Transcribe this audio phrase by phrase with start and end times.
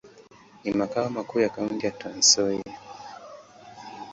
[0.63, 2.79] Ni makao makuu ya kaunti ya Trans-Nzoia.